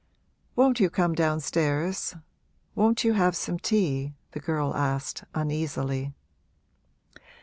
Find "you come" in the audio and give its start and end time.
0.79-1.13